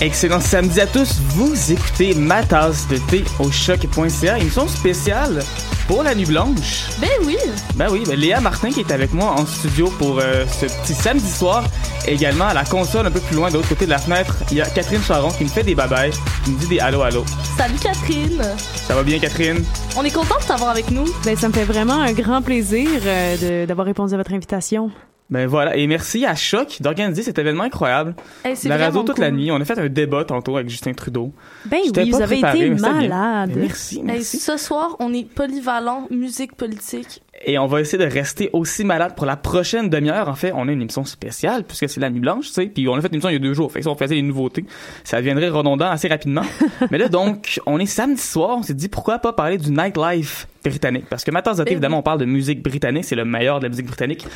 [0.00, 1.18] Excellent samedi à tous.
[1.30, 5.40] Vous écoutez ma tasse de thé au choc.ca, émission spéciale
[5.88, 6.84] pour la nuit blanche.
[7.00, 7.36] Ben oui.
[7.74, 10.94] Ben oui, ben Léa Martin qui est avec moi en studio pour euh, ce petit
[10.94, 11.64] samedi soir.
[12.06, 14.36] Et également à la console un peu plus loin de l'autre côté de la fenêtre,
[14.52, 16.12] il y a Catherine Charon qui me fait des babayes,
[16.44, 17.24] qui me dit des allô allô.
[17.56, 18.40] Salut Catherine.
[18.86, 19.64] Ça va bien Catherine?
[19.96, 21.06] On est content de t'avoir avec nous.
[21.24, 24.92] Ben, ça me fait vraiment un grand plaisir euh, d'avoir répondu à votre invitation.
[25.30, 28.14] Ben voilà, et merci à Choc d'organiser cet événement incroyable.
[28.44, 29.36] Hey, La radio toute la cool.
[29.38, 29.50] nuit.
[29.52, 31.34] On a fait un débat tantôt avec Justin Trudeau.
[31.66, 33.50] Ben oui, vous avez été malade.
[33.50, 34.38] Ben, merci, Hey, merci.
[34.38, 37.22] ce soir, on est polyvalent, musique politique.
[37.44, 40.28] Et on va essayer de rester aussi malade pour la prochaine demi-heure.
[40.30, 42.66] En fait, on a une émission spéciale puisque c'est la nuit blanche, tu sais.
[42.66, 43.70] Puis on a fait une émission il y a deux jours.
[43.70, 44.64] Fait que si on faisait des nouveautés,
[45.04, 46.42] ça deviendrait redondant assez rapidement.
[46.90, 48.56] Mais là, donc, on est samedi soir.
[48.58, 51.04] On s'est dit pourquoi pas parler du nightlife britannique?
[51.10, 53.04] Parce que maintenant, évidemment, on parle de musique britannique.
[53.04, 54.26] C'est le meilleur de la musique britannique.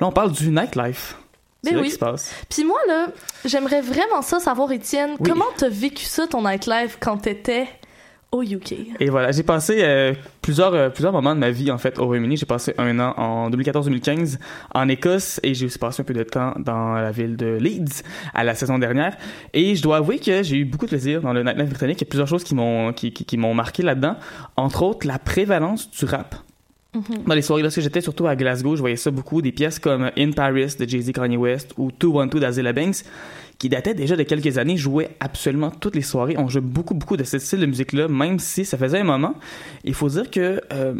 [0.00, 1.16] Là, on parle du nightlife.
[1.64, 1.84] C'est Ben oui.
[1.86, 2.34] qui se passe.
[2.48, 3.06] Puis moi, là,
[3.44, 5.28] j'aimerais vraiment ça savoir, Étienne, Oui.
[5.30, 7.68] comment t'as vécu ça, ton nightlife, quand t'étais
[8.32, 8.74] au UK?
[8.98, 12.06] Et voilà, j'ai passé euh, plusieurs, euh, plusieurs moments de ma vie en fait au
[12.06, 12.36] Royaume-Uni.
[12.36, 14.38] J'ai passé un an en 2014-2015
[14.74, 18.02] en Écosse et j'ai aussi passé un peu de temps dans la ville de Leeds
[18.34, 19.16] à la saison dernière.
[19.52, 21.98] Et je dois avouer que j'ai eu beaucoup de plaisir dans le nightlife britannique.
[22.00, 24.16] Il y a plusieurs choses qui m'ont qui, qui, qui m'ont marqué là-dedans.
[24.56, 26.34] Entre autres, la prévalence du rap.
[27.26, 30.10] Dans les soirées lorsque j'étais surtout à Glasgow, je voyais ça beaucoup, des pièces comme
[30.18, 32.96] In Paris de Jay-Z Kanye West ou 212 d'Azilla Banks
[33.58, 36.34] qui dataient déjà de quelques années, jouaient absolument toutes les soirées.
[36.36, 39.34] On jouait beaucoup, beaucoup de ce style de musique-là, même si ça faisait un moment.
[39.84, 40.94] Il faut dire que euh,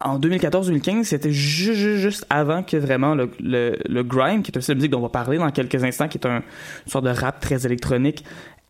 [0.00, 4.58] en 2014-2015, c'était ju- ju- juste avant que vraiment le, le, le grime, qui est
[4.58, 6.90] un style de musique dont on va parler dans quelques instants, qui est un, une
[6.90, 8.24] sorte de rap très électronique,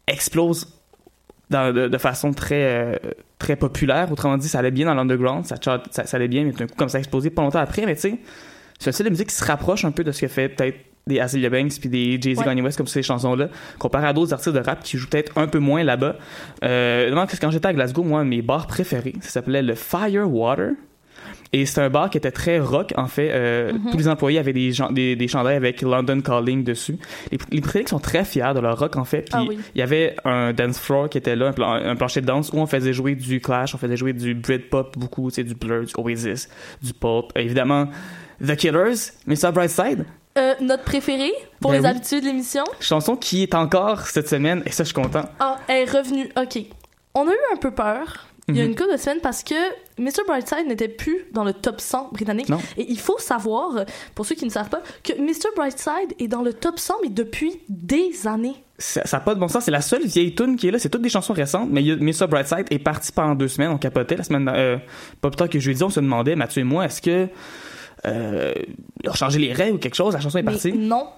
[0.07, 0.69] explose
[1.51, 2.97] dans- de, de façon très euh,
[3.39, 4.11] très populaire.
[4.13, 6.67] Autrement dit, ça allait bien dans l'underground, ça, chart- ça, ça allait bien, mais d'un
[6.67, 7.85] coup, comme ça a explosé pas longtemps après.
[7.87, 8.19] Mais tu sais,
[8.79, 10.77] c'est un style de musique qui se rapproche un peu de ce que fait peut-être
[11.07, 12.45] des Azealia Banks puis des Jay-Z Ouais.
[12.45, 15.49] Kanye West comme ces chansons-là, comparé à d'autres artistes de rap qui jouent peut-être un
[15.49, 16.17] peu moins là-bas.
[16.63, 20.73] Euh, donc, quand j'étais à Glasgow, moi, mes bars préférés, ça s'appelait le Firewater.
[21.53, 23.31] Et c'est un bar qui était très rock, en fait.
[23.33, 23.91] Euh, Mhm.
[23.91, 26.97] Tous les employés avaient des, des, des chandails avec London Calling dessus.
[27.33, 29.23] Les, les Britanniques sont très fiers de leur rock, en fait.
[29.23, 29.59] Puis Ah oui.
[29.75, 32.51] il y avait un dance floor qui était là, un, plan- un plancher de danse
[32.53, 35.55] où on faisait jouer du Clash, on faisait jouer du Britpop beaucoup, tu sais, du
[35.55, 36.49] Blur, du Oasis,
[36.83, 37.33] du Pulp.
[37.37, 37.89] Euh, évidemment,
[38.47, 39.51] The Killers, Mr.
[39.53, 40.05] Brightside?
[40.39, 41.91] Euh, notre préféré, pour Ben les oui.
[41.91, 42.63] habitudes de l'émission?
[42.79, 45.29] Chanson qui est encore cette semaine, et ça, je suis content.
[45.41, 46.31] Ah, elle est revenue.
[46.41, 46.63] OK.
[47.13, 48.29] On a eu un peu peur.
[48.51, 48.71] Il y a Mhm.
[48.71, 49.55] une couple de semaines parce que
[49.99, 50.23] Mr.
[50.27, 52.49] Brightside n'était plus dans le top 100 britannique.
[52.49, 52.59] Non.
[52.77, 53.85] Et il faut savoir,
[54.15, 55.49] pour ceux qui ne savent pas, que Mr.
[55.57, 58.57] Brightside est dans le top 100, mais depuis des années.
[58.79, 60.89] Ça n'a pas de bon sens, c'est la seule vieille tune qui est là, c'est
[60.89, 62.27] toutes des chansons récentes, mais il y a- Mr.
[62.29, 64.79] Brightside est parti pendant deux semaines, on capotait la semaine, euh,
[65.21, 67.29] pas plus tard que jeudi, on se demandait, Mathieu et moi, est-ce que
[68.07, 68.55] euh,
[69.15, 70.73] changé les règles ou quelque chose, la chanson est Mais partie.
[70.73, 71.09] non.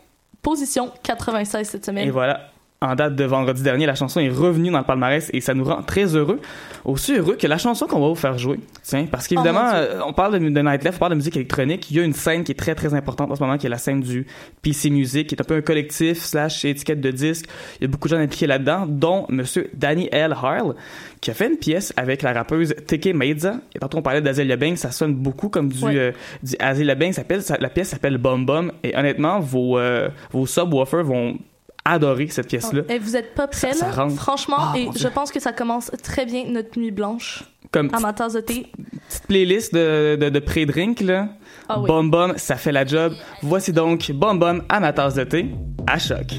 [0.42, 2.08] Position 96 cette semaine.
[2.08, 2.48] Et voilà.
[2.82, 5.62] En date de vendredi dernier, la chanson est revenue dans le palmarès et ça nous
[5.62, 6.40] rend très heureux.
[6.84, 8.58] Aussi heureux que la chanson qu'on va vous faire jouer.
[8.82, 11.88] Tiens, parce qu'évidemment, Oh euh, on parle de, de nightlife, on parle de musique électronique.
[11.92, 13.70] Il y a une scène qui est très très importante en ce moment, qui est
[13.70, 14.26] la scène du
[14.62, 17.46] PC Music, qui est un peu un collectif slash étiquette de disques.
[17.78, 20.32] Il y a beaucoup de gens impliqués là-dedans, dont Monsieur Danny L.
[20.32, 20.74] Harle,
[21.20, 23.58] qui a fait une pièce avec la rappeuse Teke Meiza.
[23.76, 25.96] Et tantôt on parlait d'Azealia Banks, ça sonne beaucoup comme du, Ouais.
[25.96, 26.12] euh,
[26.42, 26.56] du
[26.96, 27.14] Banks.
[27.14, 28.72] Ça la pièce s'appelle Bum Bum.
[28.82, 31.38] Et honnêtement, vos, euh, vos subwoofers vont
[31.84, 32.82] adorer cette pièce-là.
[32.88, 33.92] Et vous êtes pas prêts, Ça- là?
[33.92, 34.14] ça rentre.
[34.16, 37.98] Franchement, Ah, et je pense que ça commence très bien notre nuit blanche Comme à
[38.00, 38.70] ma tasse de thé.
[39.08, 41.28] petite playlist de, de, de pré-drink, là.
[41.68, 41.86] Ah oui.
[41.88, 43.12] Bum, ça fait la job.
[43.42, 45.50] Voici donc Bum Bum à ma tasse de thé,
[45.86, 46.32] à choc.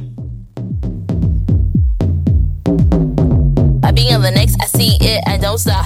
[3.85, 5.85] I be on the next, I see it, I don't stop.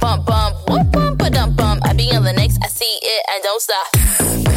[0.00, 1.80] Bump, bump, whoop, bump, ba dum bump.
[1.84, 4.49] I be on the next, I see it, I don't stop.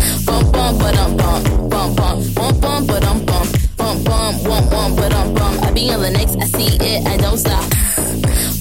[5.91, 7.63] On the next, I see it, I don't stop.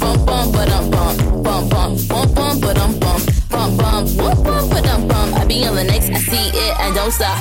[0.00, 4.44] Bump, bump, ba dum bump, bump, bump, bump, bump, ba dum bump, bump, bump, whoop,
[4.44, 5.36] bump, ba dum bump.
[5.36, 7.38] I be on the next, I see it, I don't stop.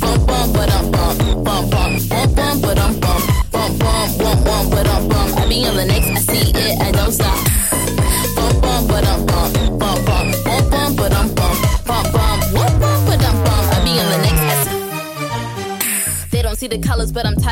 [0.00, 4.46] Bump bump ba dum bump, bump bump, bump bump ba dum bump, bump bump, wump
[4.46, 5.36] wump ba dum bump.
[5.38, 7.38] I be on the next, I see it, I don't stop.
[8.36, 12.80] Bump bump ba dum bump, bump bump, bump bump ba dum bump, bump bump, wump
[12.80, 13.64] ba dum bump.
[13.74, 14.78] I be on the next, see.
[16.30, 17.47] They don't see the colors, but I'm tight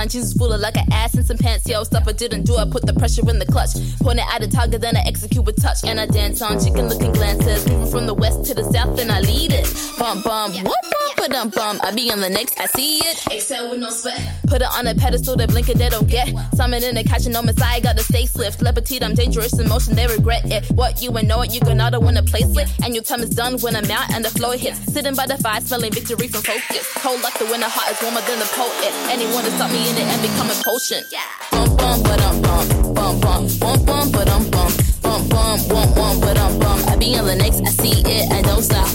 [0.00, 1.68] my jeans is full of like an ass and some pants.
[1.68, 3.74] Yo, stuff I didn't do, I put the pressure in the clutch.
[4.00, 5.84] Point it at a target, then I execute with touch.
[5.84, 7.68] And I dance on chicken looking glances.
[7.68, 9.68] Moving from the west to the south, then I lead it.
[9.98, 10.89] Bum bum, whoop bum,
[11.20, 11.80] ba dum bum.
[11.84, 13.26] I be on the next, I see it.
[13.30, 14.18] Excel with no sweat.
[14.48, 16.32] Put it on a pedestal, they blink it, they don't get.
[16.54, 18.60] Summon in the catching no messiah, gotta stay swift.
[18.60, 20.64] Lebatite, I'm dangerous in motion, they regret it.
[20.72, 22.68] What you and know it, you can not win a place it.
[22.82, 24.80] And your time is done when I'm out and the flow hits.
[24.92, 26.90] Sitting by the fire, smelling victory from focus.
[26.94, 28.92] Cold like the winter, hot is warmer than the poet.
[29.12, 31.04] Anyone to stop me in it and become a potion.
[31.52, 35.94] Bum bum ba dum bum, bum bum, bum bum ba dum bum, bum bum, bum
[35.94, 36.78] bum ba dum bum.
[36.88, 38.88] I be on the next, I see it, I don't stop.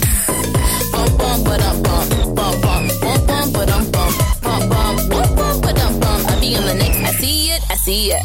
[7.18, 8.22] See it, I see it.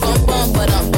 [0.00, 0.89] Bum bum ba dum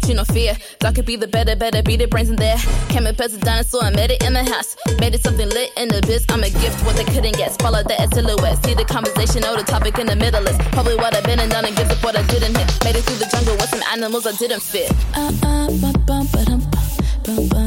[0.00, 0.56] but you no fear.
[0.94, 2.56] Could be the better, better be the brains in there.
[2.88, 4.76] Came up as a dinosaur and made it in the house.
[4.98, 6.24] Made it something lit in the biz.
[6.28, 7.52] I'm a gift, what they couldn't get.
[7.60, 8.64] Swallow that silhouette.
[8.64, 11.50] See the conversation, know the topic in the middle is probably what I've been and
[11.50, 12.84] done and gives up what I didn't hit.
[12.84, 14.90] Made it through the jungle with some animals I didn't fit.
[15.14, 15.70] Uh uh,
[16.06, 16.60] bum ba dum
[17.24, 17.59] bum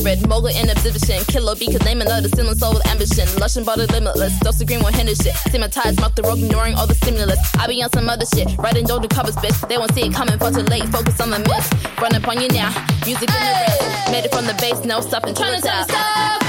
[0.00, 1.22] kindred, mogul in exhibition.
[1.24, 3.26] Killer B could name another stealing soul with ambition.
[3.38, 5.34] Lush and body limitless, dose of green will hinder shit.
[5.48, 7.38] Stigmatized, mouth the rope, ignoring all the stimulus.
[7.56, 9.68] I be on some other shit, writing the covers, bitch.
[9.68, 10.84] They won't see it coming for too late.
[10.88, 11.70] Focus on the miss.
[12.00, 12.70] Run up on you now.
[13.06, 14.10] Music in the rest.
[14.10, 15.34] Made it from the base, no stopping.
[15.34, 16.40] Trying to stop.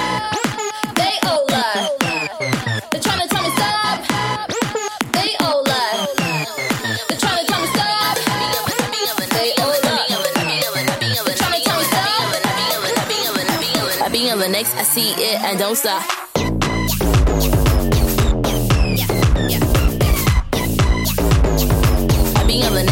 [0.96, 2.01] They all lie.
[14.82, 16.02] I see it and don't stop.
[22.36, 22.91] I be on the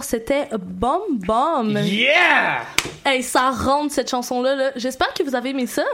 [0.00, 1.76] Alors, c'était Bomb Bomb.
[1.84, 2.62] Yeah!
[3.04, 4.54] Hey, ça rentre cette chanson-là.
[4.54, 4.70] là.
[4.76, 5.84] J'espère que vous avez aimé ça.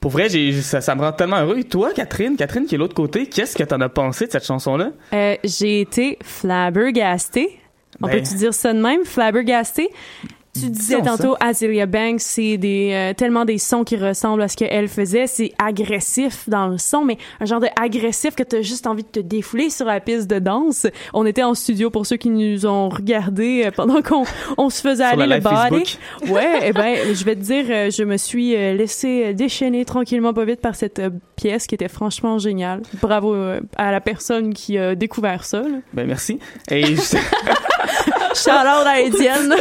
[0.00, 1.58] Pour vrai, j'ai, ça, ça me rend tellement heureux.
[1.58, 4.32] Et toi, Catherine, Catherine qui est de l'autre côté, qu'est-ce que t'en as pensé de
[4.32, 4.90] cette chanson-là?
[5.12, 7.60] Euh, j'ai été flabbergastée.
[8.02, 8.14] On Ben.
[8.20, 9.90] peut-tu dire ça de même, flabbergastée?
[10.54, 14.56] Tu disais tantôt Azealia Banks, c'est des euh, tellement des sons qui ressemblent à ce
[14.56, 18.86] qu'elle faisait, c'est agressif dans le son, mais un genre de agressif que t'as juste
[18.86, 20.86] envie de te défouler sur la piste de danse.
[21.12, 24.24] On était en studio pour ceux qui nous ont regardés euh, pendant qu'on
[24.58, 25.56] on se faisait aller le body.
[25.84, 26.30] Facebook.
[26.34, 30.32] Ouais, eh ben, je vais te dire, euh, je me suis euh, laissé déchaîner tranquillement
[30.32, 31.02] pas vite par cette
[31.36, 32.82] pièce qui était franchement géniale.
[33.02, 33.34] Bravo
[33.76, 35.62] à la personne qui a découvert ça.
[35.62, 35.78] là.
[35.92, 36.38] Ben, merci.
[36.70, 37.16] Et, je-
[38.34, 39.54] Shout out à Étienne.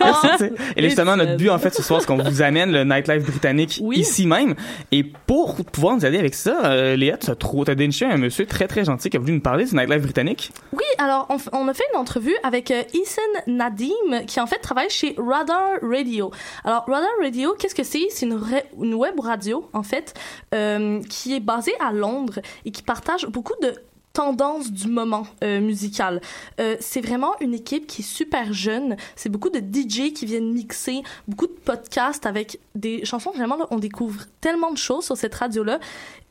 [0.00, 0.52] merci, tu sais.
[0.76, 3.78] Et justement, notre but, en fait, ce soir, c'est qu'on vous amène le nightlife britannique
[3.82, 3.98] Oui.
[3.98, 4.54] ici même.
[4.90, 8.16] Et pour pouvoir nous aider avec ça, euh, Léa, tu as trop, t'as déniché un
[8.16, 10.52] monsieur très, très gentil qui a voulu nous parler du nightlife britannique.
[10.72, 14.90] Oui, alors on, a fait une entrevue avec euh, Ethan Nadim qui en fait travaille
[14.90, 16.30] chez Radar Radio.
[16.64, 18.06] Alors Radar Radio, qu'est-ce que c'est?
[18.10, 20.14] C'est une web radio en fait
[20.54, 23.74] euh, qui est basée à Londres et qui partage beaucoup de
[24.12, 26.20] tendances du moment euh, musical.
[26.60, 28.96] Euh, c'est vraiment une équipe qui est super jeune.
[29.16, 33.30] C'est beaucoup de DJ qui viennent mixer, beaucoup de podcasts avec des chansons.
[33.34, 35.78] Vraiment, là, on découvre tellement de choses sur cette radio-là.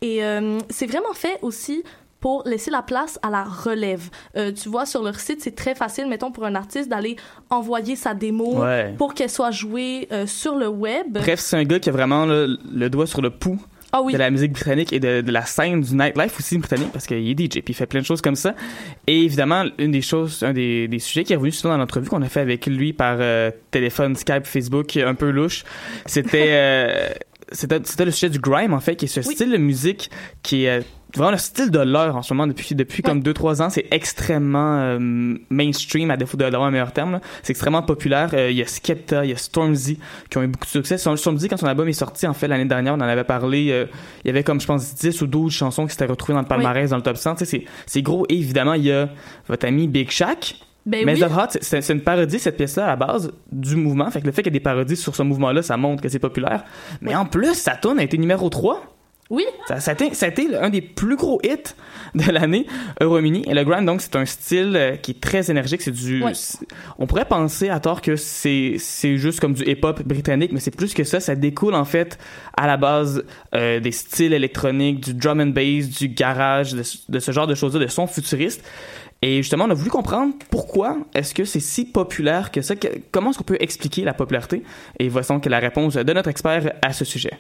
[0.02, 1.84] Et euh, c'est vraiment fait aussi
[2.20, 4.12] pour laisser la place à la relève.
[4.38, 7.16] Euh, tu vois, sur leur site, c'est très facile, mettons, pour un artiste d'aller
[7.50, 8.94] envoyer sa démo Ouais.
[8.96, 11.08] pour qu'elle soit jouée euh, sur le web.
[11.14, 13.60] Bref, c'est un gars qui a vraiment le, le doigt sur le pouls
[13.94, 14.14] Ah oui.
[14.14, 17.18] de la musique britannique et de, de la scène du nightlife aussi britannique parce qu'il
[17.18, 18.56] est DJ puis il fait plein de choses comme ça.
[19.08, 22.10] Et évidemment, une des choses, un des, des sujets qui est revenu souvent dans l'entrevue
[22.10, 25.64] qu'on a fait avec lui par euh, téléphone, Skype, Facebook, un peu louche,
[26.06, 27.10] c'était euh,
[27.52, 29.36] c'était le sujet du grime en fait, qui est ce Oui.
[29.36, 30.10] style de musique
[30.44, 30.82] qui est euh,
[31.16, 33.10] vraiment le style de l'heure en ce moment depuis depuis Ouais.
[33.10, 34.98] comme 2 3 ans, c'est extrêmement euh,
[35.50, 37.20] mainstream à défaut de- d'avoir un meilleur terme.
[37.44, 40.48] C'est extrêmement populaire, Euh, il y a Skepta, il y a Stormzy qui ont eu
[40.48, 40.98] beaucoup de succès.
[40.98, 43.72] Storm- Stormzy quand son album est sorti en fait l'année dernière, on en avait parlé,
[43.72, 43.86] euh,
[44.24, 46.48] il y avait comme je pense 10 ou 12 chansons qui s'étaient retrouvées dans le
[46.48, 49.10] palmarès dans le top 100, tu sais c'est c'est gros et évidemment il y a
[49.50, 51.20] votre ami Big Shaq Ben Mais oui.
[51.20, 54.10] The Hot, c'est- une parodie, cette pièce-là, à la base, du mouvement.
[54.10, 56.10] Fait que le fait qu'il y ait des parodies sur ce mouvement-là, ça montre que
[56.10, 56.64] c'est populaire.
[57.02, 58.88] Mais en plus, sa tune a été numéro 3.
[59.30, 61.74] Oui, Ça, ça, a été, ça a été un des plus gros hits
[62.16, 62.66] de l'année
[63.00, 63.44] Euromini.
[63.48, 65.82] Et le grime, donc, c'est un style euh, qui est très énergique.
[65.82, 66.22] C'est du,
[67.00, 70.76] on pourrait penser à tort que c'est, c'est juste comme du hip-hop britannique, mais c'est
[70.76, 71.22] plus que ça.
[71.22, 72.20] Ça découle, en fait,
[72.58, 73.24] à la base
[73.56, 77.56] euh, des styles électroniques, du drum and bass, du garage, de, de ce genre de
[77.56, 78.62] choses-là, de sons futuristes.
[79.24, 82.76] Et justement, on a voulu comprendre pourquoi est-ce que c'est si populaire que ça.
[82.76, 84.64] que- comment est-ce qu'on peut expliquer la popularité?
[84.98, 87.34] Et voici donc la réponse de notre expert à ce sujet.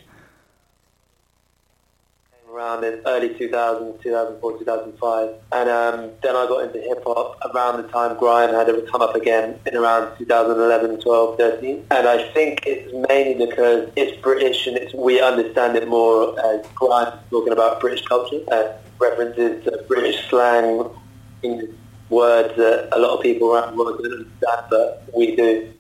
[2.53, 5.29] around in early 2000, 2004, 2005.
[5.51, 9.01] And um, then I got into hip hop around the time grime had ever come
[9.01, 11.85] up again in around 2011, 12, 13.
[11.89, 16.63] And I think it's mainly because it's British and it's, we understand it more as
[16.75, 20.85] grime talking about British culture, uh, references to British slang,
[22.10, 25.74] words that a lot of people around the world don't understand, but we do.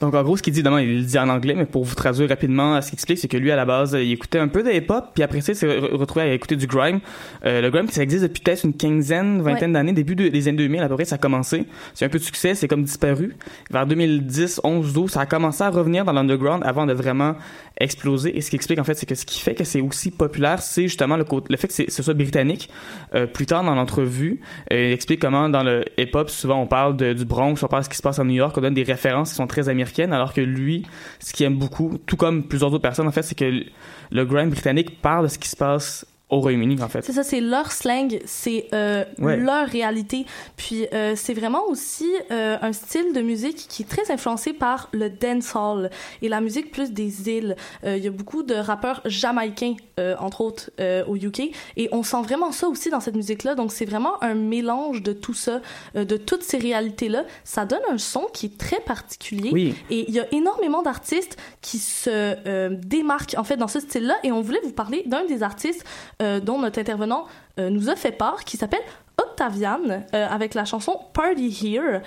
[0.00, 1.94] Donc, en gros, ce qu'il dit, évidemment, il le dit en anglais, mais pour vous
[1.94, 4.62] traduire rapidement, ce qu'il explique, c'est que lui, à la base, il écoutait un peu
[4.62, 7.00] de hip-hop, puis après ça, il s'est re- retrouvé à écouter du grime.
[7.44, 9.74] Euh, le grime, ça existe depuis peut-être une quinzaine, vingtaine Ouais.
[9.74, 11.64] d'années, début de- des années 2000, à peu près, ça a commencé.
[11.94, 13.36] C'est un peu de succès, c'est comme disparu.
[13.70, 17.34] Vers 2010, 11, 12, ça a commencé à revenir dans l'underground avant de vraiment
[17.78, 18.36] exploser.
[18.36, 20.62] Et ce qui explique, en fait, c'est que ce qui fait que c'est aussi populaire,
[20.62, 21.24] c'est justement le,
[21.56, 22.70] fait que ce soit britannique.
[23.14, 24.40] Euh, plus tard dans l'entrevue,
[24.72, 27.82] euh, il explique comment dans le hip-hop, souvent on parle de- du Bronx, on parle
[27.82, 29.65] de ce qui se passe à New York, on donne des références qui sont très
[29.68, 30.84] américaines, alors que lui,
[31.20, 33.64] ce qu'il aime beaucoup, tout comme plusieurs autres personnes, en fait, c'est que
[34.10, 37.02] le grime britannique parle de ce qui se passe au Royaume-Uni, en fait.
[37.02, 39.36] C'est ça, c'est leur slang, c'est euh, Ouais.
[39.36, 40.26] leur réalité.
[40.56, 44.88] Puis euh, c'est vraiment aussi euh, un style de musique qui est très influencé par
[44.92, 45.88] le dancehall
[46.22, 47.54] et la musique plus des îles.
[47.84, 51.88] Euh, Il y a beaucoup de rappeurs jamaïcains, euh, entre autres, euh, au UK, et
[51.92, 53.54] on sent vraiment ça aussi dans cette musique-là.
[53.54, 55.60] Donc c'est vraiment un mélange de tout ça,
[55.94, 57.24] euh, de toutes ces réalités-là.
[57.44, 59.50] Ça donne un son qui est très particulier.
[59.52, 59.74] Oui.
[59.90, 64.16] Et il y a énormément d'artistes qui se euh, démarquent en fait dans ce style-là.
[64.24, 65.84] Et on voulait vous parler d'un des artistes
[66.20, 67.26] dont notre intervenant
[67.58, 68.82] euh, nous a fait part, qui s'appelle
[69.18, 72.02] Octavian, euh, avec la chanson Party Here.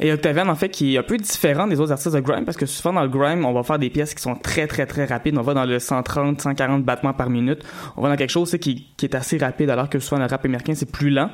[0.00, 2.56] Et Octavian, en fait, qui est un peu différent des autres artistes de grime, parce
[2.56, 5.04] que souvent dans le grime, on va faire des pièces qui sont très, très, très
[5.04, 5.36] rapides.
[5.38, 7.64] On va dans le 130, 140 battements par minute.
[7.96, 10.44] On va dans quelque chose qui, qui est assez rapide, alors que souvent le rap
[10.44, 11.30] américain, c'est plus lent.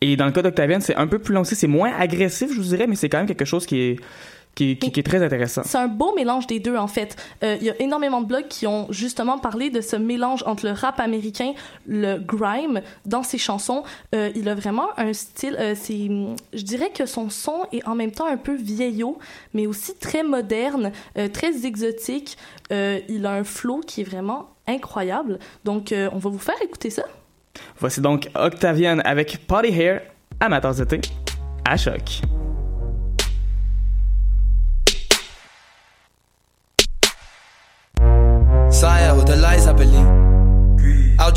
[0.00, 1.56] Et dans le cas d'Octavian, c'est un peu plus long aussi.
[1.56, 3.96] C'est moins agressif, je vous dirais, mais c'est quand même quelque chose qui est,
[4.56, 5.62] qui, qui- qui est très intéressant.
[5.64, 7.14] C'est un beau mélange des deux, en fait.
[7.44, 10.66] Euh, Il y a énormément de blogs qui ont justement parlé de ce mélange entre
[10.66, 11.52] le rap américain,
[11.86, 13.84] le grime, dans ses chansons.
[14.14, 15.56] Euh, il a vraiment un style...
[15.60, 16.08] euh, c'est,
[16.52, 19.18] je dirais que son son est en même temps un peu vieillot,
[19.54, 22.36] mais aussi très moderne, euh, très exotique.
[22.72, 25.38] Euh, il a un flow qui est vraiment incroyable.
[25.64, 27.04] Donc, euh, on va vous faire écouter ça.
[27.78, 30.00] Voici donc Octavian avec Party Hair
[30.40, 31.00] de thé
[31.64, 32.22] à choc.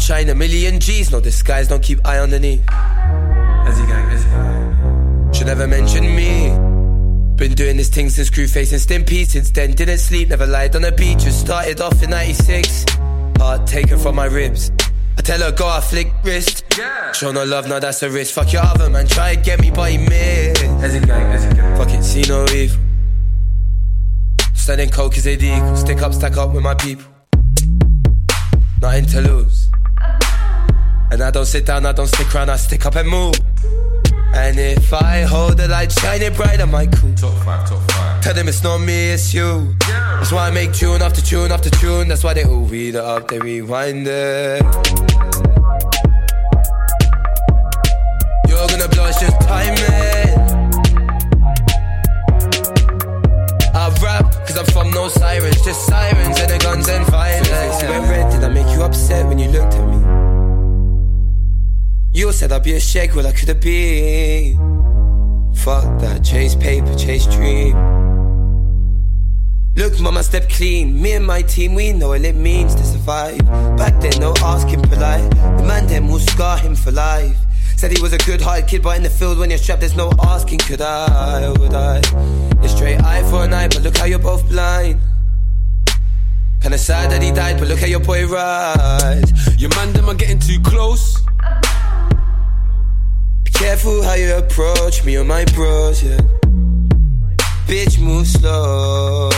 [0.09, 2.61] Outshine a million G's, no disguise, don't keep eye underneath.
[5.31, 6.49] Should never mention me.
[7.35, 9.27] Been doing this thing since crew facing Stimpy.
[9.27, 11.19] Since then, didn't sleep, never lied on the beach.
[11.19, 12.85] Just started off in 96.
[13.37, 14.71] Heart taken from my ribs.
[15.15, 16.63] I tell her, go, I flick wrist.
[16.75, 17.11] Yeah.
[17.11, 18.33] Show no love, now that's a risk.
[18.33, 20.63] Fuck your other man, try to get me, but he missed.
[21.77, 22.81] Fuck it, see no evil.
[24.55, 25.75] Standing coke is illegal.
[25.75, 27.05] Stick up, stack up with my people.
[28.81, 29.68] Nothing to lose.
[31.29, 33.35] I don't sit down, I don't stick around, I stick up and move.
[34.33, 37.13] And if I hold the light shining bright, I might cool.
[37.13, 38.23] Top five, top five.
[38.23, 39.75] Tell them it's not me, it's you.
[39.79, 42.07] That's why I make tune after tune after tune.
[42.07, 45.08] That's why they all read it up, they rewind it.
[62.69, 64.55] Be a shake, well I could have been.
[65.55, 67.73] Fuck that, chase paper, chase dream.
[69.75, 71.01] Look, mama, step clean.
[71.01, 73.39] Me and my team, we know what it means to survive.
[73.75, 75.31] Back then, no asking polite.
[75.57, 77.39] The man then will scar him for life.
[77.75, 79.95] Said he was a good hearted kid, but in the field when you're strapped, there's
[79.95, 82.01] no asking, could I or would I?
[82.61, 85.01] It's straight eye for an eye, but look how you're both blind.
[86.61, 89.59] Kinda sad that he died, but look how your boy rise.
[89.59, 91.28] Your man, them are getting too close
[93.69, 96.17] careful how you approach me or my bros, yeah.
[97.67, 99.29] Bitch, move slow.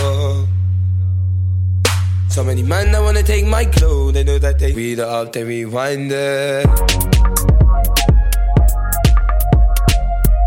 [2.30, 5.34] So many men that wanna take my clothes, they know that they read it up,
[5.34, 6.66] they rewind it.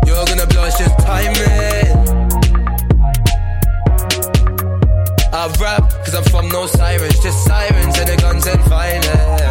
[0.07, 1.95] You're gonna blow, it's just timing.
[5.31, 9.44] I rap, cause I'm from no sirens, just sirens and the guns and violence.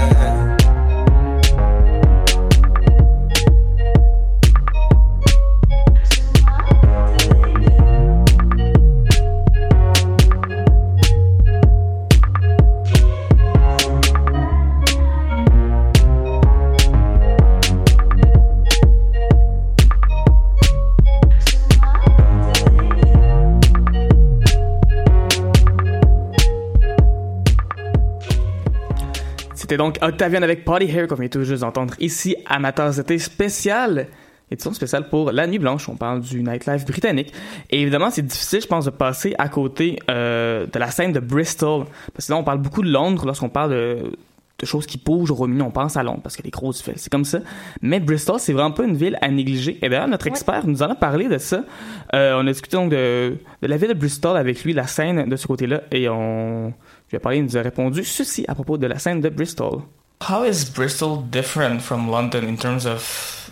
[29.64, 34.08] C'était donc Octavian avec Party Hair qu'on vient tout juste d'entendre ici, Amateurs d'été spécial.
[34.50, 35.88] Édition spéciale pour la Nuit Blanche.
[35.88, 37.32] On parle du nightlife britannique.
[37.70, 41.20] Et évidemment, c'est difficile, je pense, de passer à côté euh, de la scène de
[41.20, 41.86] Bristol.
[42.12, 44.12] Parce que là, on parle beaucoup de Londres lorsqu'on parle de,
[44.58, 45.62] de choses qui bougent au Royaume-Uni.
[45.62, 47.38] On pense à Londres parce que les grosses villes, c'est comme ça.
[47.80, 49.78] Mais Bristol, c'est vraiment pas une ville à négliger.
[49.80, 51.64] Et d'ailleurs, notre expert nous en a parlé de ça.
[52.12, 55.26] Euh, on a discuté donc de, de la ville de Bristol avec lui, la scène
[55.26, 55.84] de ce côté-là.
[55.90, 56.74] Et on...
[57.06, 59.28] Je lui ai parlé, il nous a répondu ceci à propos de la scène de
[59.28, 59.82] Bristol.
[60.28, 63.50] How is Bristol different from London in terms of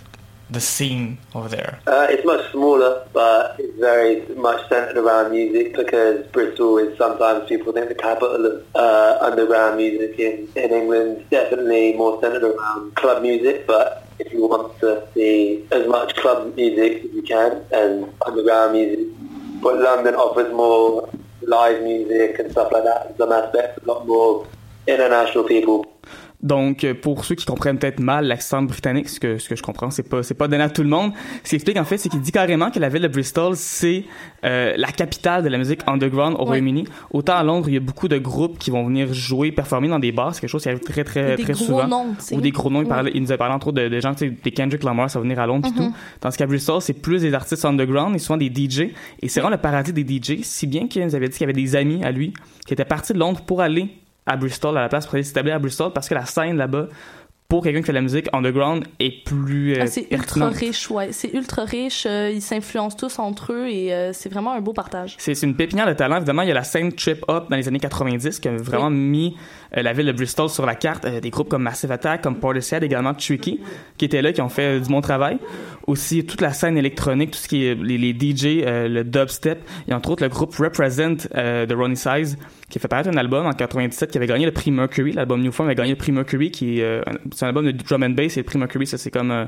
[0.50, 1.80] the scene over there?
[1.86, 7.46] Uh, it's much smaller, but it's very much centered around music because Bristol is sometimes
[7.48, 11.24] people think the capital of uh, underground music in, in England.
[11.30, 16.54] Definitely more centered around club music, but if you want to see as much club
[16.56, 19.06] music as you can and underground music,
[19.60, 21.08] but London offers more
[21.46, 23.16] live music and stuff like that.
[23.16, 24.46] Some aspects, a lot more
[24.86, 25.86] international people.
[26.42, 29.62] Donc, euh, pour ceux qui comprennent peut-être mal l'accent britannique, ce que, ce que je
[29.62, 31.12] comprends, c'est pas, c'est pas donné à tout le monde.
[31.44, 34.04] Ce qu'il explique, en fait, c'est qu'il dit carrément que la ville de Bristol, c'est
[34.44, 36.46] euh, la capitale de la musique underground au Ouais.
[36.46, 36.84] Royaume-Uni.
[37.12, 40.00] Autant à Londres, il y a beaucoup de groupes qui vont venir jouer, performer dans
[40.00, 40.34] des bars.
[40.34, 41.86] C'est quelque chose qui arrive très, très, des très gros souvent.
[41.86, 42.16] noms.
[42.32, 42.82] Ou des gros noms.
[42.82, 44.82] Il, parlait- il nous a parlé, entre autres, de, de gens, tu sais, des Kendrick
[44.82, 45.90] Lamar, ça va venir à Londres et Mhm.
[45.90, 45.94] tout.
[46.20, 48.90] Tandis qu'à Bristol, c'est plus des artistes underground et souvent des DJ.
[49.20, 50.42] Et c'est vraiment le paradis des DJ.
[50.42, 52.34] Si bien qu'il nous avait dit qu'il y avait des amis à lui
[52.66, 53.90] qui étaient partis de Londres pour aller
[54.26, 56.86] à Bristol, à la place pour aller s'établir à Bristol parce que la scène là-bas,
[57.52, 60.90] pour quelqu'un qui fait de la musique underground, est plus euh, Ah, c'est ultra riche,
[60.90, 61.12] ouais.
[61.12, 62.06] C'est ultra riche.
[62.06, 65.16] euh, ils s'influencent tous entre eux et euh, c'est vraiment un beau partage.
[65.18, 66.16] C'est une pépinière de talent.
[66.16, 68.88] Évidemment, il y a la scène Trip Hop dans les années 90 qui a vraiment
[68.88, 69.36] mis
[69.74, 71.06] la ville de Bristol sur la carte.
[71.06, 73.60] Des groupes comme Massive Attack, comme Portishead, également Tricky,
[73.98, 75.36] qui étaient là, qui ont fait du bon travail.
[75.86, 79.58] Aussi, toute la scène électronique, tout ce qui est les, les DJ, le dubstep.
[79.88, 82.38] Et entre autres, le groupe Represent de Ronnie Size,
[82.68, 85.12] qui a fait paraître un album en 97 qui avait gagné le prix Mercury.
[85.12, 87.02] L'album New Form avait gagné le prix Mercury, qui est
[87.42, 88.36] c'est un album de drum and bass.
[88.36, 89.32] Et le prix Mercury, ça, c'est comme...
[89.32, 89.44] euh,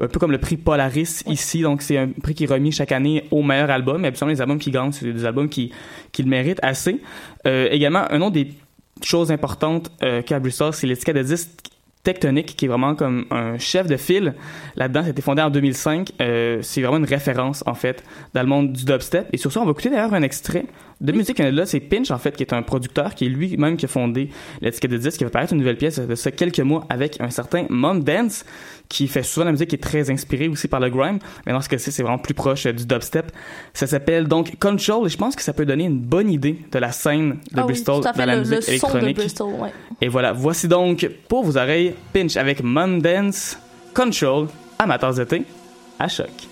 [0.00, 2.90] un peu comme le prix Polaris ici, donc c'est un prix qui est remis chaque
[2.90, 4.04] année au meilleur album.
[4.04, 5.72] Et absolument, les albums qui gagnent, c'est des albums qui,
[6.10, 7.00] qui le méritent assez.
[7.46, 8.52] Euh, également, un autre des
[9.02, 11.50] choses importantes euh, qu'a Bristol, c'est l'étiquette de disque
[12.02, 14.34] Tectonic, qui est vraiment comme un chef de file.
[14.76, 16.12] Là-dedans, été fondé en 2005.
[16.20, 19.28] Euh, c'est vraiment une référence, en fait, dans le monde du dubstep.
[19.34, 20.64] Et sur ça, on va écouter d'ailleurs un extrait
[21.00, 21.38] de musique.
[21.38, 24.30] Là, c'est Pinch, en fait, qui est un producteur, qui est lui-même qui a fondé
[24.60, 27.30] l'étiquette de disque, qui va paraître une nouvelle pièce de ça quelques mois avec un
[27.30, 28.44] certain Mom Dance,
[28.88, 31.18] qui fait souvent la musique qui est très inspirée aussi par le grime.
[31.46, 33.32] Mais dans ce cas-ci, c'est vraiment plus proche euh, du dubstep.
[33.72, 36.78] Ça s'appelle donc Control, et je pense que ça peut donner une bonne idée de
[36.78, 38.98] la scène de ah Bristol oui, tout à fait, dans la le, musique le son
[38.98, 39.12] de.
[39.12, 39.72] Bristol, ouais.
[40.00, 43.58] Et voilà, voici donc pour vos oreilles Pinch avec Mom Dance,
[43.94, 45.42] Control, amateurs d'été,
[45.98, 46.49] à choc.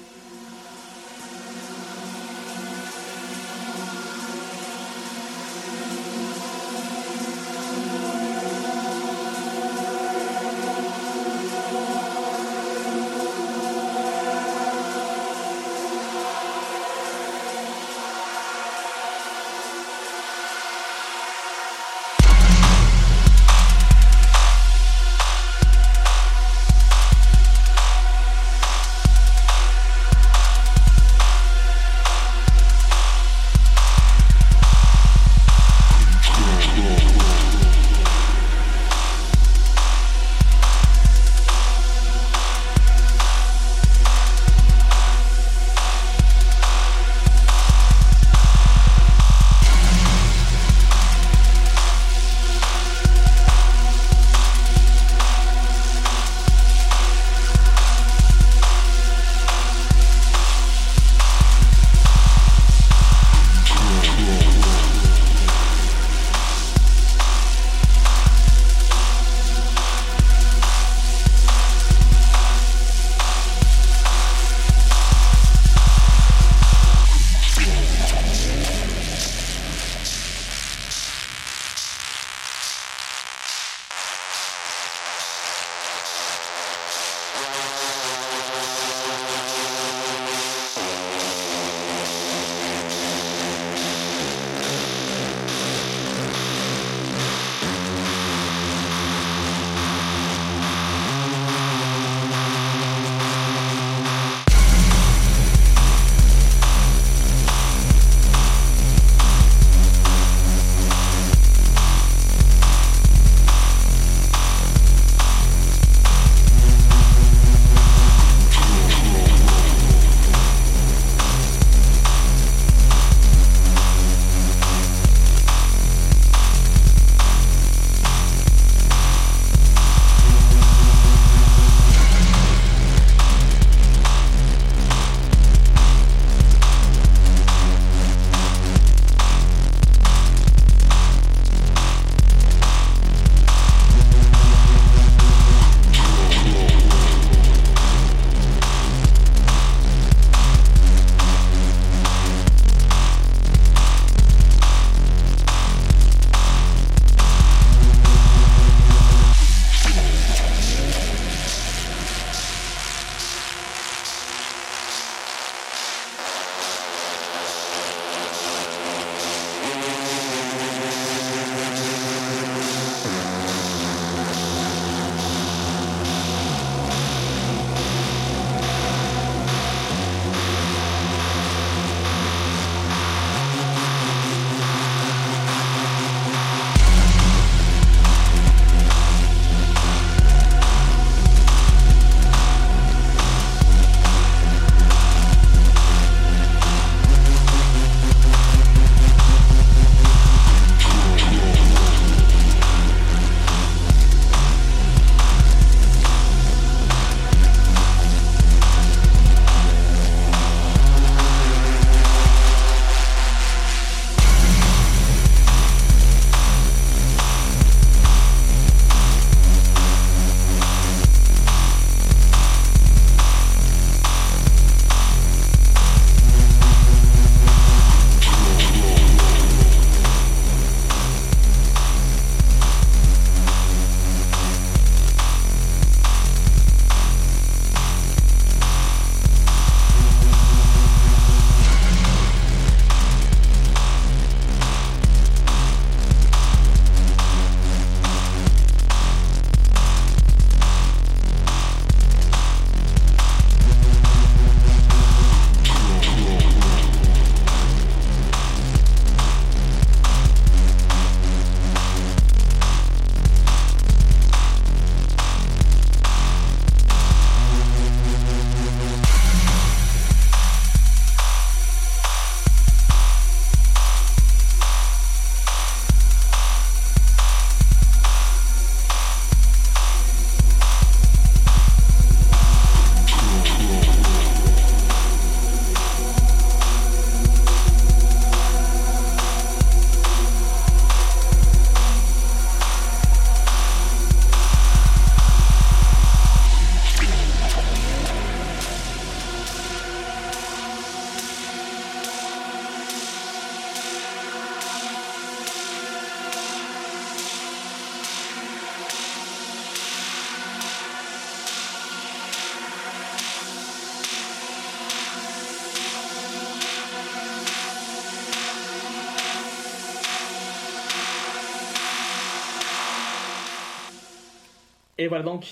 [325.08, 325.44] Et voilà donc.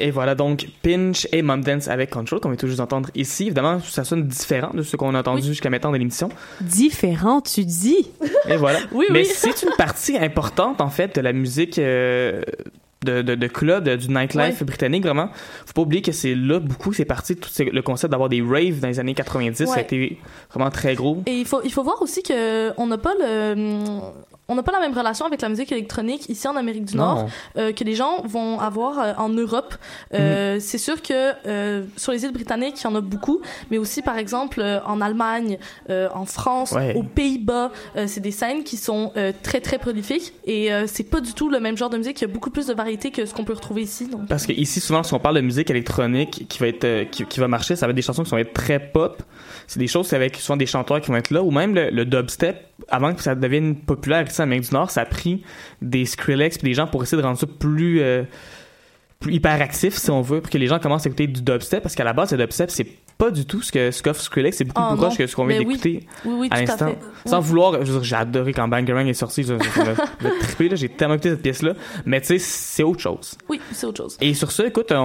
[0.00, 3.46] Et voilà donc Pinch et Mom Dance avec Control qu'on vient tout juste d'entendre ici.
[3.46, 6.28] Évidemment, ça sonne différent de ce qu'on a entendu jusqu'à maintenant dans l'émission.
[6.60, 8.08] Différent, tu dis.
[8.48, 8.78] Et voilà.
[8.92, 9.28] Oui, Mais oui.
[9.30, 12.42] c'est une partie importante en fait de la musique euh,
[13.04, 14.66] de, de, de club, de- du nightlife Ouais.
[14.66, 15.30] britannique vraiment.
[15.66, 18.40] Faut pas oublier que c'est là beaucoup, c'est parti tout ce- le concept d'avoir des
[18.40, 19.82] raves dans les années 90, ça a Ouais.
[19.82, 20.18] été
[20.54, 21.22] vraiment très gros.
[21.26, 23.98] Et il faut, il faut voir aussi que on n'a pas le,
[24.50, 27.28] on n'a pas la même relation avec la musique électronique ici en Amérique du Nord
[27.58, 29.74] euh, que les gens vont avoir euh, en Europe.
[30.14, 31.32] Euh, C'est sûr que
[31.96, 35.58] sur les îles britanniques, il y en a beaucoup, mais aussi par exemple en Allemagne,
[35.90, 36.94] en France, Ouais.
[36.96, 37.72] aux Pays-Bas,
[38.06, 41.76] c'est des scènes qui sont très très prolifiques et c'est pas du tout le même
[41.76, 42.20] genre de musique.
[42.20, 44.06] Il y a beaucoup plus de variété que ce qu'on peut retrouver ici.
[44.08, 44.26] Donc.
[44.28, 47.40] Parce que ici, souvent, si on parle de musique électronique qui va être, qui, qui
[47.40, 49.22] va marcher, ça va être des chansons qui vont être très pop.
[49.66, 52.04] C'est des choses avec souvent des chanteurs qui vont être là, ou même le, le
[52.06, 52.64] dubstep.
[52.88, 55.42] Avant que ça devienne populaire en Amérique du Nord, ça a pris
[55.82, 58.22] des Skrillex puis des gens pour essayer de rendre ça plus, euh,
[59.20, 61.82] plus hyperactif, si on veut, pour que les gens commencent à écouter du dubstep.
[61.82, 62.86] Parce qu'à la base, le dubstep, c'est
[63.18, 65.34] pas du tout ce que ce qu'offre Skrillex, c'est beaucoup Ah, plus proche que ce
[65.34, 65.64] qu'on vient oui.
[65.66, 66.94] d'écouter Oui, oui, à à l'instant.
[67.26, 71.72] Sans vouloir, j'ai adoré quand Bangarang est sorti, trippé, j'ai tellement écouté cette pièce-là.
[72.06, 73.34] Mais tu sais, c'est autre chose.
[73.48, 74.16] Oui, c'est autre chose.
[74.20, 74.96] Et sur ce, écoute, on,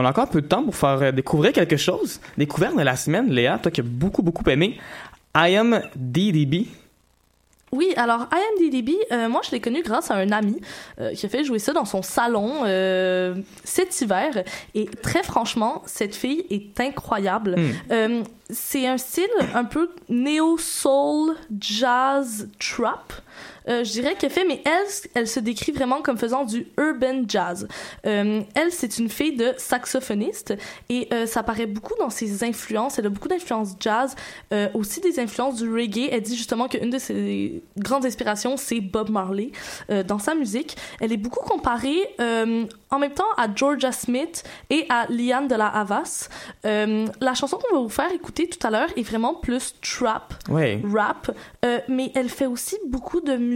[0.00, 2.20] on a encore un peu de temps pour faire euh, découvrir quelque chose.
[2.36, 4.78] Découverte de la semaine, Léa, toi qui as beaucoup, beaucoup aimé.
[5.34, 6.66] I am DDB.
[7.74, 10.60] Oui, alors IMDb, euh, moi je l'ai connu grâce à un ami
[11.00, 14.44] euh, qui a fait jouer ça dans son salon euh, cet hiver.
[14.74, 17.56] Et très franchement, cette fille est incroyable.
[17.56, 17.72] Hmm.
[17.90, 23.14] Euh, c'est un style un peu néo-soul, jazz, trap.
[23.68, 27.22] Euh, je dirais qu'elle fait, mais elle, elle se décrit vraiment comme faisant du urban
[27.28, 27.68] jazz.
[28.06, 30.54] Euh, elle, c'est une fille de saxophoniste
[30.88, 32.98] et euh, ça paraît beaucoup dans ses influences.
[32.98, 34.14] Elle a beaucoup d'influences jazz,
[34.74, 36.08] aussi des influences du reggae.
[36.10, 39.50] Elle dit justement qu'une de ses grandes inspirations, c'est Bob Marley
[40.06, 40.76] dans sa musique.
[41.00, 45.68] Elle est beaucoup comparée en même temps à Georgia Smith et à Liane de la
[45.68, 46.28] Havas.
[46.64, 50.80] La chanson qu'on va vous faire écouter tout à l'heure est vraiment plus trap Ouais.
[50.92, 51.30] rap,
[51.88, 53.51] mais elle fait aussi beaucoup de musique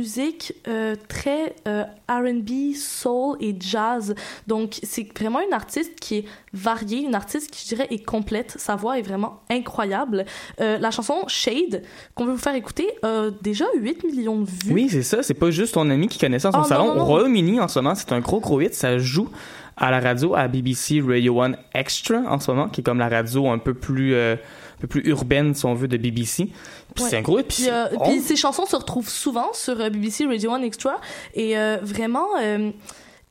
[0.68, 4.14] euh, très euh, R&B, soul et jazz.
[4.46, 8.54] Donc c'est vraiment une artiste qui est variée, une artiste qui je dirais est complète.
[8.58, 10.24] Sa voix est vraiment incroyable.
[10.60, 11.82] Euh, la chanson Shade
[12.14, 14.72] qu'on veut vous faire écouter a déjà 8 millions de vues.
[14.72, 15.22] Oui, c'est ça.
[15.22, 16.86] C'est pas juste ton ami qui connaît ça son Ah, salon.
[16.86, 17.04] non, non, Au non.
[17.06, 18.74] Royaume-Uni, en ce moment, c'est un gros, gros hit.
[18.74, 19.28] Ça joue
[19.76, 23.08] à la radio, à BBC Radio 1 Extra, en ce moment, qui est comme la
[23.08, 26.46] radio un peu plus, euh, un peu plus urbaine, si on veut, de BBC.
[26.94, 27.10] Puis Ouais.
[27.10, 27.36] c'est un gros.
[27.36, 30.98] Puis Puis, euh, puis ces chansons se retrouvent souvent sur euh, BBC Radio 1 Extra.
[31.34, 32.26] Et vraiment,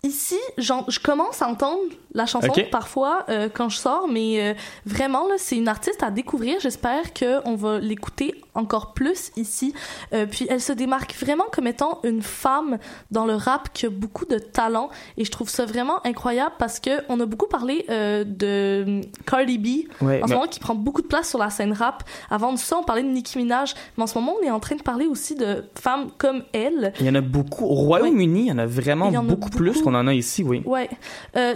[0.03, 1.81] ici, je commence à entendre
[2.15, 2.69] la chanson Ok.
[2.71, 4.53] parfois euh, quand je sors, mais euh,
[4.85, 6.59] vraiment, là, c'est une artiste à découvrir.
[6.59, 9.73] J'espère qu'on va l'écouter encore plus ici.
[10.13, 12.77] Euh, puis elle se démarque vraiment comme étant une femme
[13.11, 14.89] dans le rap qui a beaucoup de talent.
[15.17, 19.65] Et je trouve ça vraiment incroyable parce que on a beaucoup parlé de Cardi B
[20.01, 22.03] Ouais, en ce mais- moment qui prend beaucoup de place sur la scène rap.
[22.29, 24.59] Avant de ça, on parlait de Nicki Minaj, mais en ce moment, on est en
[24.59, 26.93] train de parler aussi de femmes comme elle.
[26.99, 27.65] Il y en a beaucoup.
[27.65, 29.83] Au Royaume-Uni, il y en a vraiment a beaucoup, plus beaucoup.
[29.85, 30.61] qu'on en a ici, oui.
[30.65, 30.89] Ouais,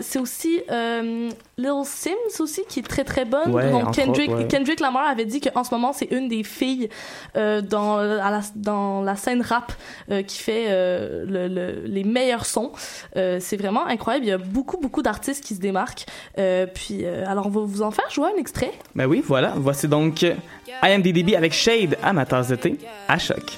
[0.01, 3.51] c'est aussi euh, Lil Sims aussi qui est très très bonne.
[3.53, 4.47] Ouais, Donc Kendrick, autres, ouais.
[4.47, 6.89] Kendrick Lamar avait dit qu'en ce moment c'est une des filles
[7.35, 9.71] euh, dans à la dans la scène rap
[10.11, 12.71] euh, qui fait euh, le, le- les meilleurs sons.
[13.15, 14.25] Euh, c'est vraiment incroyable.
[14.25, 16.05] Il y a beaucoup beaucoup d'artistes qui se démarquent.
[16.37, 18.71] Euh, puis euh, alors on va vous en faire jouer un extrait.
[18.95, 19.53] Ben oui, voilà.
[19.57, 20.25] Voici donc
[20.83, 23.57] IMDB avec Shade à ma tasse de thé à choc.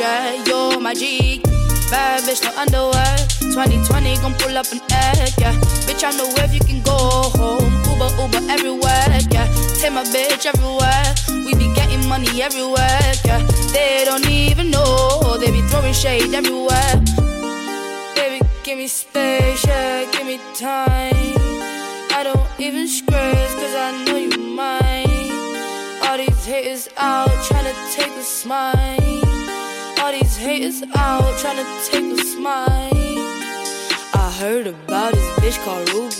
[0.00, 0.42] yeah.
[0.46, 1.42] You're my G.
[1.90, 3.16] Bad bitch, no underwear.
[3.52, 5.54] 2020 gon' pull up an egg, yeah.
[5.86, 6.96] Bitch, I know where you can go
[7.36, 7.72] home.
[7.90, 9.46] Uber, Uber everywhere, yeah.
[9.78, 11.08] Take my bitch everywhere.
[11.44, 13.42] We be getting money everywhere, yeah.
[13.72, 15.36] They don't even know.
[15.38, 16.94] They be throwing shade everywhere.
[18.14, 20.10] Baby, give me space, yeah.
[20.12, 21.36] Give me time.
[22.16, 25.30] I don't even scratch, cause I know you mine.
[26.06, 29.39] All these haters out tryna take a smile.
[30.02, 32.66] All these haters out tryna take a smile.
[34.14, 36.16] I heard about this bitch called Ruby.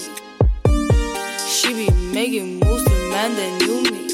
[1.48, 4.04] She be making moves to man that knew me.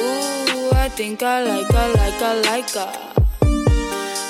[0.00, 3.10] Ooh, I think I like her, like her, like her.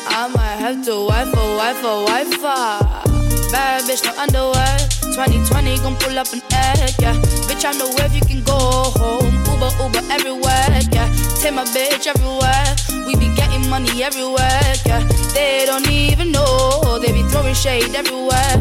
[0.09, 3.11] I might have to wife a wife a wife
[3.53, 4.79] Bad bitch, no underwear.
[5.11, 7.15] 2020 gon' pull up an egg, yeah.
[7.51, 8.55] Bitch, I know where you can go
[8.95, 9.35] home.
[9.51, 11.11] Uber, Uber everywhere, yeah.
[11.43, 12.71] Take my bitch everywhere.
[13.07, 15.01] We be getting money everywhere, yeah.
[15.33, 16.99] They don't even know.
[16.99, 18.57] They be throwing shade everywhere.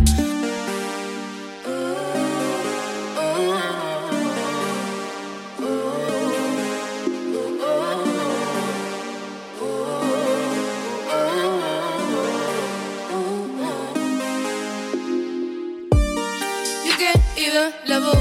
[16.85, 18.18] You can't even level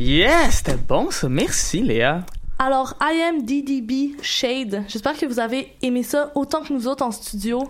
[0.00, 1.28] Yes, c'était bon ça.
[1.28, 2.24] Merci Léa.
[2.58, 4.84] Alors, I am DDB Shade.
[4.88, 7.64] J'espère que vous avez aimé ça autant que nous autres en studio.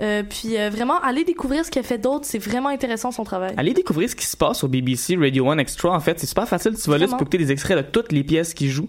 [0.00, 2.24] Euh, puis euh, vraiment, allez découvrir ce qu'elle fait d'autre.
[2.24, 3.54] C'est vraiment intéressant son travail.
[3.56, 5.90] Allez découvrir ce qui se passe au BBC Radio 1 Extra.
[5.90, 6.76] En fait, c'est super facile.
[6.80, 8.88] Tu vas là, tu peux écouter des extraits de toutes les pièces qui jouent.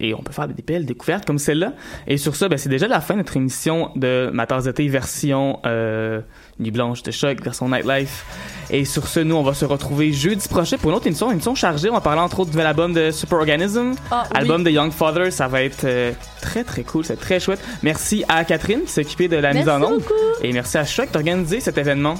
[0.00, 1.72] Et on peut faire des belles découvertes comme celle-là.
[2.06, 4.70] Et sur ça, ben, c'est déjà la fin de notre émission de Ma tasse de
[4.70, 6.20] thé version euh,
[6.60, 8.24] Nuit Blanche de Choc, version Nightlife.
[8.70, 11.32] Et sur ce, nous, on va se retrouver jeudi prochain pour une autre émission, une
[11.32, 11.90] émission chargée.
[11.90, 14.36] On va parler entre autres du nouvel album de Superorganism, Ah, oui.
[14.40, 15.32] album de Young Father.
[15.32, 17.60] Ça va être euh, très très cool, c'est très chouette.
[17.82, 20.02] Merci à Catherine qui s'est occupée de la mise en onde.
[20.42, 22.14] Et merci à Choc d'organiser cet événement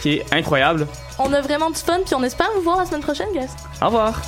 [0.00, 0.86] qui est incroyable.
[1.18, 3.48] On a vraiment du fun, puis on espère vous voir la semaine prochaine, guys.
[3.82, 4.22] Au revoir.